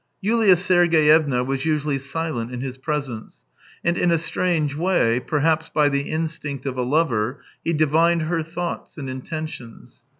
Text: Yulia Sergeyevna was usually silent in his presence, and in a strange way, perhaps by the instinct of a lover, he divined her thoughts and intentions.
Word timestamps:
Yulia 0.19 0.55
Sergeyevna 0.55 1.43
was 1.43 1.63
usually 1.63 1.99
silent 1.99 2.51
in 2.51 2.61
his 2.61 2.75
presence, 2.75 3.43
and 3.83 3.99
in 3.99 4.09
a 4.09 4.17
strange 4.17 4.73
way, 4.73 5.19
perhaps 5.19 5.69
by 5.69 5.89
the 5.89 6.09
instinct 6.09 6.65
of 6.65 6.75
a 6.75 6.81
lover, 6.81 7.43
he 7.63 7.71
divined 7.71 8.23
her 8.23 8.41
thoughts 8.41 8.97
and 8.97 9.07
intentions. 9.07 10.01